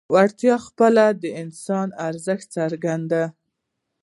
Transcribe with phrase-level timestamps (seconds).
[0.13, 3.25] وړتیا خپله د انسان ارزښت څرګندوي.